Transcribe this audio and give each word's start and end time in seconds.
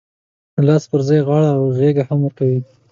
د 0.55 0.57
لاس 0.67 0.83
پر 0.91 0.99
ځای 1.07 1.19
غاړه 1.27 1.49
او 1.57 1.63
غېږ 1.77 1.95
هم 2.09 2.19
ورکوي. 2.23 2.59